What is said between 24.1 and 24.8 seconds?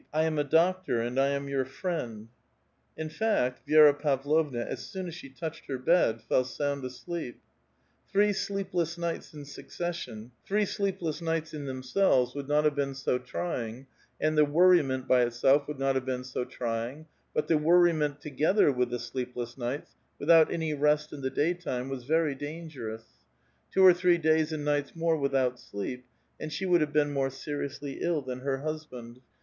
days and